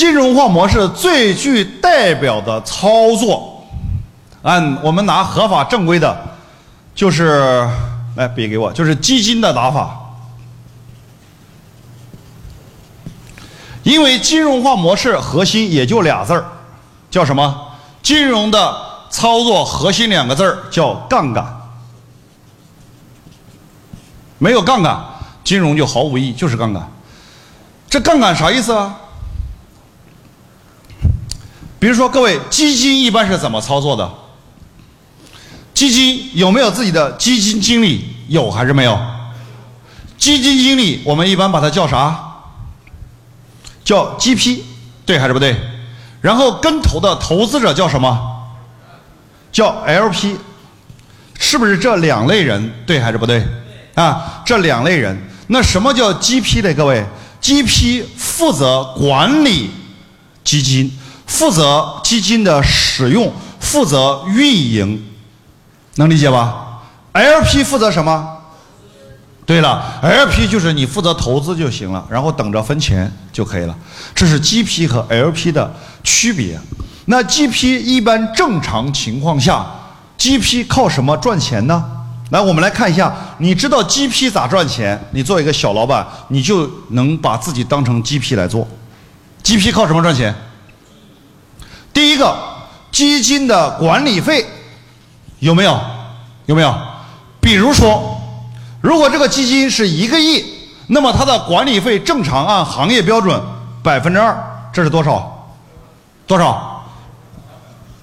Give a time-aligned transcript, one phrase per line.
[0.00, 3.66] 金融化模式最具代表的操作，
[4.40, 6.18] 按我们拿合法正规的，
[6.94, 7.68] 就是
[8.16, 10.00] 来笔给我，就是基金的打法。
[13.82, 16.46] 因为金融化模式核心也就俩字儿，
[17.10, 17.68] 叫什么？
[18.02, 18.74] 金融的
[19.10, 21.60] 操作核心两个字儿叫杠杆。
[24.38, 24.98] 没有杠杆，
[25.44, 26.90] 金融就毫无意义，就是杠杆。
[27.90, 28.96] 这杠杆啥意思啊？
[31.80, 34.08] 比如说，各位，基金一般是怎么操作的？
[35.72, 38.04] 基金有没有自己的基金经理？
[38.28, 39.00] 有还是没有？
[40.18, 42.16] 基金经理我们一般把它叫啥？
[43.82, 44.60] 叫 GP，
[45.06, 45.56] 对还是不对？
[46.20, 48.36] 然后跟投的投资者叫什么？
[49.50, 50.36] 叫 LP，
[51.38, 52.72] 是不是这两类人？
[52.86, 53.42] 对还是不对？
[53.94, 56.74] 啊，这两类人，那什么叫 GP 呢？
[56.74, 57.04] 各位
[57.40, 59.70] ，GP 负责管理
[60.44, 60.92] 基金，
[61.30, 65.00] 负责基金的使用，负责运营，
[65.94, 68.36] 能理解吧？LP 负责什么？
[69.46, 73.74] 对了，LP 就是你负责投资就行了，然后等着分钱就可以了。
[74.12, 76.60] 这是 GP 和 LP 的区别。
[77.06, 79.64] 那 GP 一般正常情况下
[80.18, 81.84] ，GP 靠什么赚钱呢？
[82.30, 85.00] 来，我们来看一下，你知道 GP 咋赚钱？
[85.12, 88.66] 你做一个小老板，你就能把自己当成 GP 来做。
[89.44, 90.34] GP 靠什么赚钱？
[91.92, 92.36] 第一个，
[92.90, 94.46] 基金的管理费
[95.38, 95.78] 有没有？
[96.46, 96.74] 有没有？
[97.40, 98.16] 比如说。
[98.82, 100.42] 如果这个基金是一个亿，
[100.86, 103.38] 那么它的管理费正常按行业标准
[103.82, 104.34] 百分之二，
[104.72, 105.52] 这是多少？
[106.26, 106.82] 多少？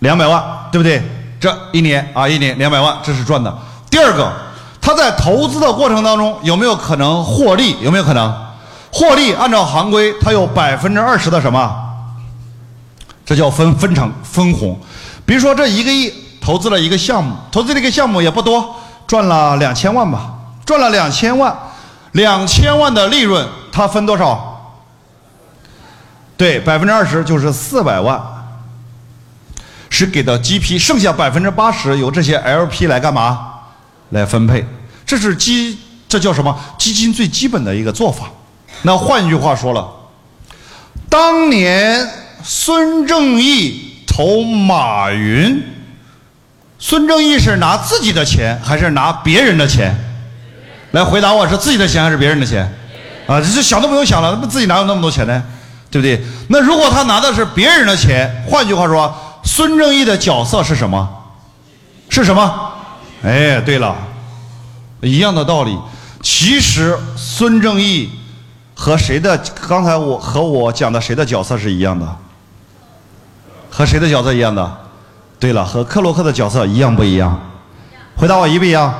[0.00, 1.00] 两百万，对不对？
[1.38, 3.56] 这一年啊，一年两百万，这是赚的。
[3.88, 4.32] 第二个，
[4.80, 7.76] 他在投资的过程当中有没有可能获利？
[7.80, 8.34] 有没有可能
[8.92, 9.32] 获利？
[9.34, 11.83] 按照行规，它有百分之二十的什么？
[13.24, 14.78] 这叫分分成分红。
[15.24, 18.76] 比如说这一个亿投资了一个项目，投资这个项目也不多，
[19.06, 20.30] 赚了两千万吧。
[20.66, 21.54] 赚了两千万，
[22.12, 24.82] 两千万的利润，他分多少？
[26.38, 28.18] 对，百分之二十就是四百万，
[29.90, 33.50] 是给的 GP，剩下百分之八十由这些 LP 来干嘛？
[34.08, 34.66] 来分配。
[35.04, 36.58] 这是基，这叫什么？
[36.78, 38.24] 基金最基本的一个做法。
[38.80, 39.86] 那换句话说了，
[41.10, 42.08] 当年
[42.46, 45.62] 孙正义投马云，
[46.78, 49.96] 孙正义是拿自己的钱还是拿别人的钱？
[50.90, 52.62] 来回答我是自己的钱还是别人的钱？
[53.26, 55.42] 啊，这想都不用想了，那自己哪有那么多钱呢？
[55.90, 56.22] 对不对？
[56.50, 61.08] 那如果他拿的是别人的钱，换句话说，孙正义的角色是什么？
[62.10, 62.72] 是什么？
[63.22, 63.96] 哎，对了，
[65.00, 65.78] 一样的道理。
[66.20, 68.10] 其实孙正义
[68.74, 69.38] 和谁的？
[69.66, 72.06] 刚才我和我讲的谁的角色是一样的？
[73.76, 74.72] 和谁的角色一样的？
[75.40, 77.36] 对了，和克洛克的角色一样不一样？
[78.14, 78.94] 回答我一不一样？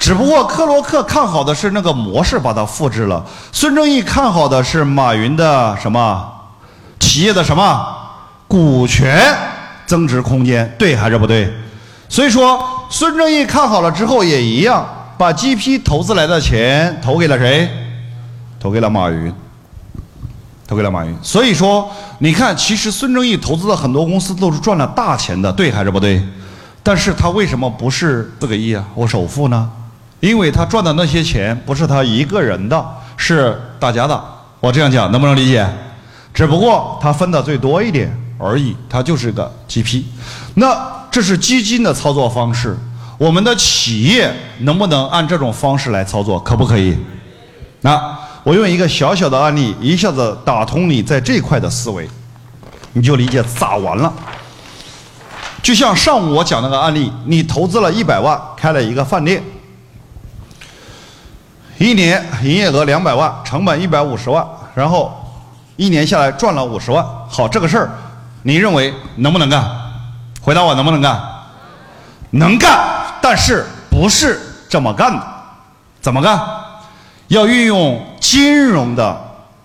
[0.00, 3.24] 只不过克洛克看好的是那个模式，把它复制了。
[3.52, 6.28] 孙正义看好的是马云的什么
[6.98, 7.86] 企业的什么
[8.48, 9.32] 股权
[9.86, 11.48] 增值空间，对还是不对？
[12.08, 12.60] 所以说，
[12.90, 14.84] 孙正义看好了之后也一样，
[15.16, 17.70] 把 GP 投资来的钱投给了谁？
[18.58, 19.32] 投给了马云，
[20.66, 21.16] 投给了马云。
[21.22, 26.22] 所以说，你看，其实孙正义投资的很多公司都是赚了大钱的，对还是不对？
[26.82, 28.84] 但是他为什么不是四个亿啊？
[28.94, 29.70] 我首富呢？
[30.20, 32.84] 因为他赚的那些钱不是他一个人的，
[33.16, 34.22] 是大家的。
[34.60, 35.68] 我这样讲能不能理解？
[36.32, 40.04] 只不过他分的最多一点而已，他就是个 GP。
[40.54, 40.76] 那
[41.10, 42.76] 这是基金的操作方式，
[43.18, 46.38] 我们的企业能不能按这种方式来操作？
[46.40, 46.96] 可不可以？
[47.82, 52.08] 那我用一个小小的案例，一下子打通你在这块的思维，
[52.92, 54.12] 你就理解咋玩了。
[55.64, 59.42] 就像上午我讲那个案例，你投资了一百万，开了一个饭店。
[61.78, 64.46] 一年营业额两百万，成本一百五十万，
[64.76, 65.12] 然后
[65.74, 67.04] 一年下来赚了五十万。
[67.28, 67.90] 好，这个事儿，
[68.44, 69.68] 你认为能不能干？
[70.40, 71.20] 回答我，能不能干？
[72.30, 72.78] 能干，
[73.20, 75.26] 但是不是这么干的？
[76.00, 76.40] 怎么干？
[77.28, 79.18] 要运用金融的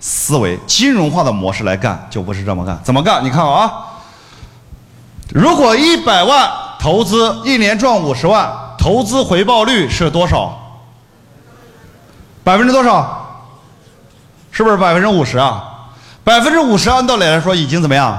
[0.00, 2.78] 思维、金融化的模式来干，就不是这么干。
[2.82, 3.24] 怎么干？
[3.24, 3.72] 你看啊，
[5.32, 10.56] 如果一百万投资，一年赚五十万，投资回报率是多少？
[12.44, 13.22] 百分之多少？
[14.50, 15.90] 是不是百分之五十啊？
[16.22, 18.18] 百分之五十按道理来说已经怎么样？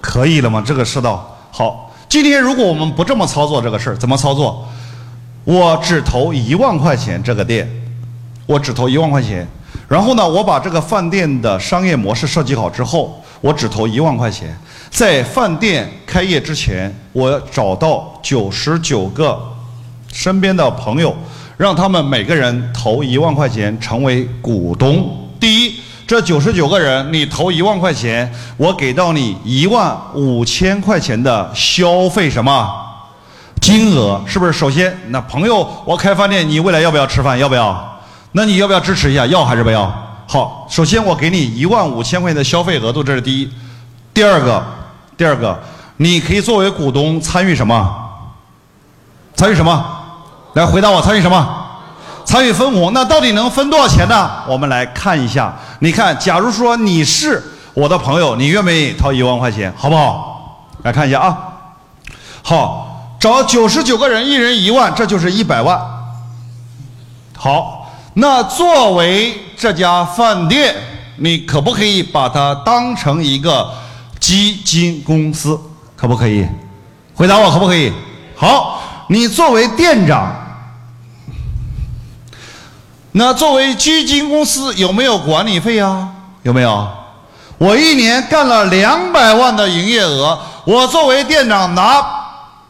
[0.00, 0.62] 可以了吗？
[0.64, 1.92] 这个世道好。
[2.08, 4.68] 今天如果我们不这么操作这个事儿，怎么操作？
[5.44, 7.68] 我只投一万块钱这个店，
[8.46, 9.46] 我只投一万块钱。
[9.88, 14.56] 然后呢，我把这个饭店的商业模式设计好之后，我只投一万块钱。
[14.90, 19.38] 在饭店开业之前，我找到九十九个
[20.12, 21.14] 身边的朋友，
[21.56, 25.28] 让他们每个人投一万块钱成为股东。
[25.40, 32.70] 第一，这九十九个人，你投一万块钱，我给到你一万五千块钱的消费什么
[33.60, 34.22] 金额？
[34.26, 34.52] 是不是？
[34.52, 37.38] 首先，那朋友，我开饭店，你未来要不要吃饭？
[37.38, 37.93] 要不要？
[38.36, 39.24] 那你要不要支持一下？
[39.26, 39.92] 要还是不要？
[40.26, 43.48] 好，首先我给你一万五千块钱的消费额度，这是第一。
[44.12, 44.64] 第二个，
[45.16, 45.56] 第二个，
[45.98, 47.94] 你可以作为股东参与什么？
[49.36, 49.84] 参与什么？
[50.54, 51.46] 来回答我，参与什么？
[52.24, 52.92] 参与分红。
[52.92, 54.30] 那到底能分多少钱呢？
[54.48, 55.54] 我们来看一下。
[55.78, 57.40] 你看，假如说你是
[57.72, 59.72] 我的朋友，你愿不愿意掏一万块钱？
[59.76, 60.68] 好不好？
[60.82, 61.38] 来看一下啊。
[62.42, 65.78] 好，找九十九个人，一人一万，这就是一百万。
[67.36, 67.73] 好，
[68.14, 70.74] 那作为这家饭店，
[71.16, 73.68] 你可不可以把它当成一个
[74.20, 75.58] 基金公司？
[75.96, 76.46] 可不可以？
[77.14, 77.92] 回答我，可不可以？
[78.36, 80.32] 好，你作为店长，
[83.12, 86.08] 那作为基金公司有没有管理费啊？
[86.42, 86.88] 有没有？
[87.58, 92.04] 我一年干了两百万的营业额，我作为店长拿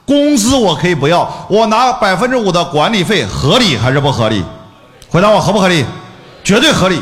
[0.07, 4.45] 工资我可以不要，我拿百分之五的管理费合理还是不合理？
[5.15, 5.87] 回答我合不合理？
[6.43, 7.01] 绝对合理。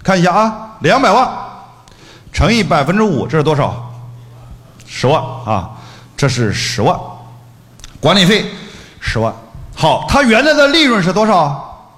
[0.00, 1.28] 看一下啊，两百万
[2.32, 3.92] 乘以百分之五，这是多少？
[4.86, 5.70] 十万啊，
[6.16, 6.96] 这是十万，
[7.98, 8.48] 管理费
[9.00, 9.34] 十万。
[9.74, 11.90] 好，它原来的利润是多少？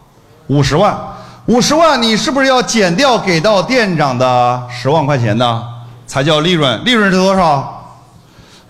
[0.46, 0.96] 五十万，
[1.44, 5.62] 五十万，你是不是要减掉给到店长的十万块钱呢？
[6.06, 6.82] 才叫利润？
[6.87, 8.00] 利润是多少？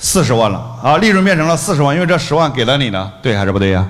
[0.00, 0.96] 四十万了啊！
[0.96, 3.86] 利润变成了四十万，因为这十万给了你呢，对还是不对呀？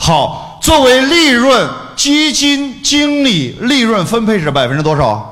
[0.00, 5.30] 好，作为利润，基金经理利润分配是百分之多少？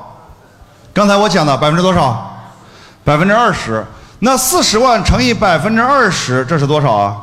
[0.93, 2.29] 刚才我讲的百分之多少？
[3.03, 3.85] 百分之二十。
[4.19, 7.17] 那四十万乘以百分之二十，这是多少啊？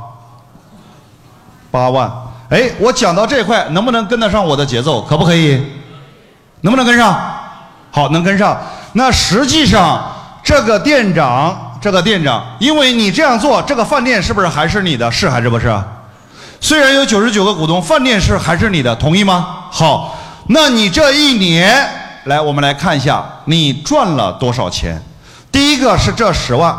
[1.71, 2.11] 八万。
[2.51, 5.01] 哎，我讲到这块，能不能跟得上我的节奏？
[5.03, 5.65] 可不可以？
[6.63, 7.19] 能不能跟上？
[7.91, 8.61] 好，能跟上。
[8.93, 15.11] 那实际上，这个店长，这个店长，因为你这样做，这个饭店是不是还是你的？
[15.11, 15.73] 是还是不是？
[16.61, 19.65] 虽然有九十九个股东，饭店是还是你的，同意吗？
[19.71, 20.17] 好，
[20.49, 21.89] 那你这一年
[22.25, 25.03] 来，我们来看一下，你赚了多少钱？
[25.51, 26.77] 第一个是这十万，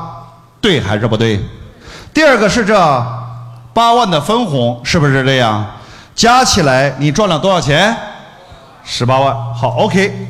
[0.62, 1.44] 对还是不对？
[2.14, 2.78] 第二个是这
[3.74, 5.66] 八万的分红，是不是这样？
[6.14, 7.96] 加起来你赚了多少钱？
[8.84, 9.36] 十八万。
[9.54, 10.28] 好，OK。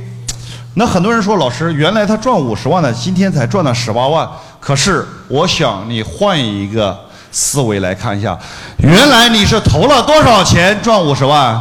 [0.76, 4.28] 那很多人说，老师，原来他赚五十万的，今天才赚了十八万。
[4.62, 6.98] 可是，我想你换一个
[7.32, 8.38] 思维来看一下，
[8.78, 11.60] 原来你是投了多少钱赚五十万？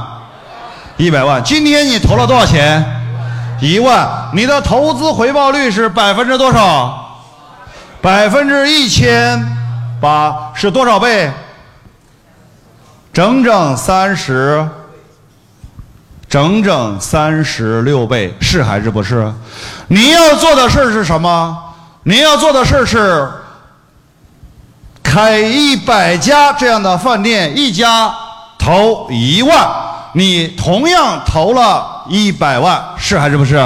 [0.96, 1.42] 一百万。
[1.42, 2.84] 今天你投了多少钱？
[3.60, 4.28] 一万。
[4.34, 7.18] 你的投资回报率是百分之多少？
[8.00, 9.46] 百分之一千
[10.00, 11.30] 八，是多少倍？
[13.12, 14.66] 整整三十，
[16.28, 19.32] 整整三十六倍，是还是不是？
[19.88, 21.56] 你要做的事儿是什么？
[22.04, 23.30] 你要做的事儿是
[25.10, 28.14] 开一百家这样的饭店，一家
[28.56, 29.68] 投一万，
[30.14, 33.60] 你同样投了一百万，是还是不是？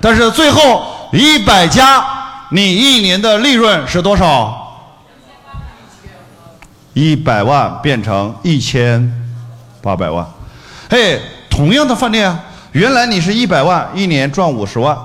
[0.00, 2.04] 但是最后一百家，
[2.48, 4.56] 你一年的利润是多少？
[6.92, 9.30] 一百万变成一千
[9.80, 10.26] 八百万，
[10.90, 12.36] 嘿，同样的饭店啊，
[12.72, 14.98] 原来你是一百万，一年赚五十万，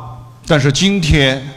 [0.48, 1.48] 但是今天，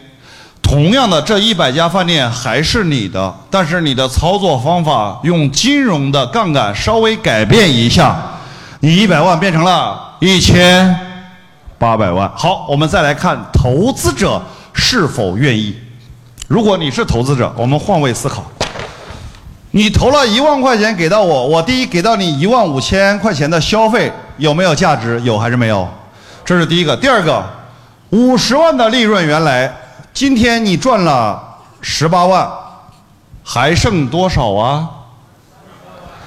[0.68, 8.14] 同样的这一百家饭店还是你的，但是你的操作方法用金融的杠杆稍微改变一下，
[8.80, 10.94] 你一百万变成了一千
[11.78, 12.30] 八百万。
[12.36, 14.42] 好，我们再来看投资者
[14.74, 15.74] 是否愿意。
[16.46, 18.44] 如果你是投资者，我们换位思考。
[19.70, 25.18] 你投了一万块钱给到我，我第一给到你一万五千块钱的消费有没有价值？
[25.22, 25.88] 有还是没有？
[26.44, 26.94] 这是第一个。
[26.94, 27.42] 第二个，
[28.10, 29.74] 五十万的利润原来，
[30.18, 31.40] 今天你赚了
[31.80, 32.50] 十八万，
[33.44, 34.90] 还剩多少啊？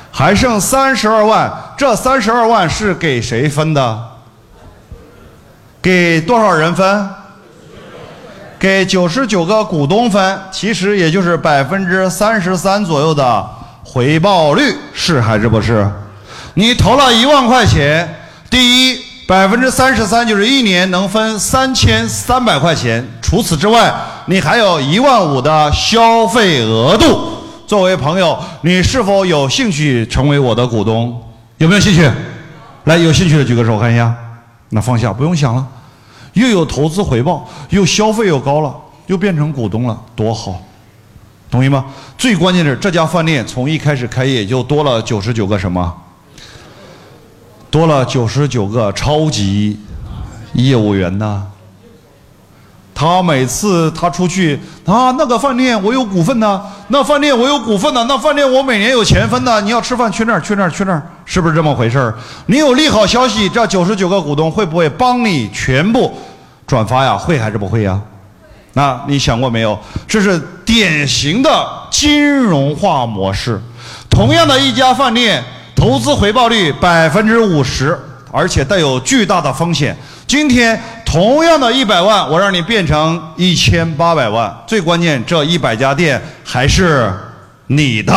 [0.10, 1.51] 还剩三十二万。
[1.77, 4.01] 这三十二万是给谁分的？
[5.81, 7.10] 给多少人分？
[8.57, 13.45] 给九十九个股东分，其实也就是百分之三十三左右的
[13.83, 15.86] 回报率，是还是不是？
[16.53, 23.90] 你投了一万块钱，第一百分之三十三就是一年能分三千三百块钱，除此之外，
[24.26, 27.32] 你还有一万五的消费额度。
[27.66, 31.18] 作为朋友，你是否有兴趣成为我的股东？
[31.60, 32.12] 有没有兴趣？
[32.84, 34.14] 来，有兴趣的举个手，我看一下。
[34.72, 35.66] 那放下，不用想了。
[36.34, 38.76] 又有投资回报，又消费又高了，
[39.08, 40.62] 又变成股东了，多好，
[41.50, 41.86] 同意吗？
[42.18, 45.96] 最关键是，这家饭店从一开始开业就多了九十九个什么？
[47.72, 49.80] 多了九十九个超级
[50.54, 51.48] 业务员呢。
[52.94, 59.60] 他每次他出去啊，那个饭店我有股份呢，那饭店我有股份呢，那饭店我每年有钱分呢。
[59.62, 62.13] 你要吃饭去那儿去那儿去那儿，是不是这么回事儿？
[62.46, 66.13] 你有利好消息，这九十九个股东会不会帮你全部
[66.68, 67.18] 转发呀？
[67.18, 68.00] 会还是不会呀？
[68.74, 69.80] 那你想过没有？
[70.06, 73.60] 这是典型的金融化模式。
[74.12, 75.44] 同样的一家饭店，
[75.82, 77.98] 投资回报率百分之五十，
[78.32, 79.98] 而且带有巨大的风险。
[80.28, 80.80] 今天。
[81.04, 84.56] 同样的一百万，我让你变成一千八百万。
[84.66, 87.12] 最关键，这一百家店还是
[87.68, 88.14] 你的。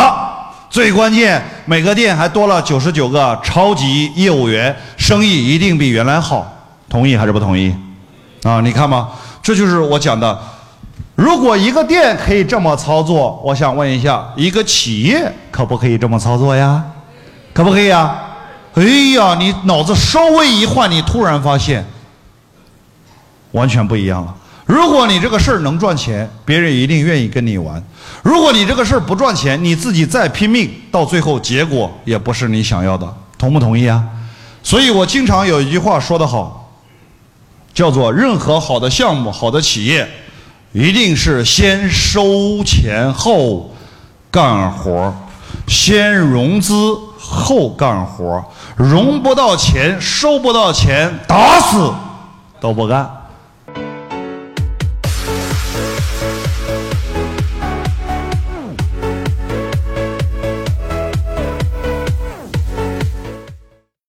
[0.70, 6.46] 最关键，每个店还多了九十九个超级业务员，生意一定比原来好。
[6.88, 7.74] 同意还是不同意？
[8.44, 9.08] 啊，你看吧？
[9.42, 10.38] 这就是我讲的。
[11.16, 16.80] 如果一个店可以这么操作，我想问一下，一个企业可不可以这么操作呀？
[17.54, 18.20] 可不可以呀？
[18.74, 18.82] 哎
[19.14, 21.86] 呀，你脑子稍微一换，你突然发现。
[23.52, 24.34] 完全不一样了。
[24.66, 27.80] 如果你这个事儿能赚钱，别人一定愿意跟你玩；
[28.24, 33.06] 如果你这个事儿不赚钱，你自己再拼命，到最后结果也不是你想要的。
[33.38, 34.02] 同不同意啊？
[34.64, 36.72] 所以我经常有一句话说得好，
[37.72, 40.08] 叫做“任何好的项目、好的企业，
[40.72, 43.72] 一定是先收钱后
[44.32, 45.14] 干活
[45.68, 46.74] 先融资
[47.34, 48.44] 后干活
[48.76, 51.92] 融不到钱、收不到钱，打死
[52.60, 53.10] 都不干。”